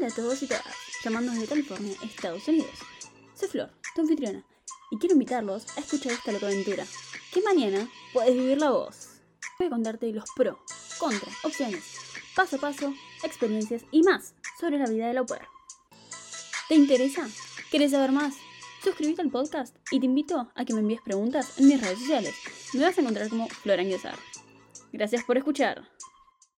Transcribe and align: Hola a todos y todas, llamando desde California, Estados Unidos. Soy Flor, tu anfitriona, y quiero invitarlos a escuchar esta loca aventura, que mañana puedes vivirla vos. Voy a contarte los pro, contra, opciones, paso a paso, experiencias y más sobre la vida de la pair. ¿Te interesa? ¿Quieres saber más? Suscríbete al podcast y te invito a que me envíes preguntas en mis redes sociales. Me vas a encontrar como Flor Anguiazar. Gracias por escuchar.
Hola 0.00 0.08
a 0.08 0.16
todos 0.16 0.42
y 0.42 0.46
todas, 0.46 0.64
llamando 1.04 1.30
desde 1.30 1.46
California, 1.46 1.94
Estados 2.02 2.48
Unidos. 2.48 2.70
Soy 3.34 3.48
Flor, 3.48 3.70
tu 3.94 4.00
anfitriona, 4.00 4.42
y 4.90 4.96
quiero 4.96 5.12
invitarlos 5.12 5.66
a 5.76 5.80
escuchar 5.80 6.12
esta 6.12 6.32
loca 6.32 6.46
aventura, 6.46 6.86
que 7.30 7.42
mañana 7.42 7.86
puedes 8.14 8.32
vivirla 8.32 8.70
vos. 8.70 9.20
Voy 9.58 9.66
a 9.66 9.70
contarte 9.70 10.10
los 10.10 10.24
pro, 10.34 10.58
contra, 10.98 11.30
opciones, 11.44 11.84
paso 12.34 12.56
a 12.56 12.60
paso, 12.60 12.94
experiencias 13.24 13.82
y 13.90 14.02
más 14.02 14.32
sobre 14.58 14.78
la 14.78 14.88
vida 14.88 15.06
de 15.06 15.12
la 15.12 15.26
pair. 15.26 15.42
¿Te 16.70 16.76
interesa? 16.76 17.28
¿Quieres 17.70 17.90
saber 17.90 18.12
más? 18.12 18.36
Suscríbete 18.82 19.20
al 19.20 19.30
podcast 19.30 19.76
y 19.90 20.00
te 20.00 20.06
invito 20.06 20.50
a 20.54 20.64
que 20.64 20.72
me 20.72 20.80
envíes 20.80 21.02
preguntas 21.02 21.58
en 21.58 21.68
mis 21.68 21.78
redes 21.78 21.98
sociales. 21.98 22.34
Me 22.72 22.80
vas 22.80 22.96
a 22.96 23.02
encontrar 23.02 23.28
como 23.28 23.50
Flor 23.50 23.78
Anguiazar. 23.78 24.18
Gracias 24.94 25.24
por 25.24 25.36
escuchar. 25.36 25.86